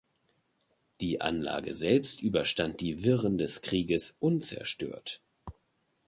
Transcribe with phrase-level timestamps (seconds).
[0.99, 5.21] Die Anlage selbst überstand die Wirren des Krieges unzerstört.